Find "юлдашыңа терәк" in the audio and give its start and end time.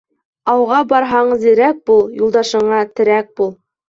2.21-3.31